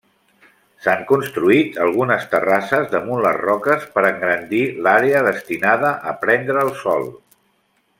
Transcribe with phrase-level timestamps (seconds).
[0.85, 7.11] S'han construït algunes terrasses damunt les roques per engrandir l'àrea destinada a prendre el sol.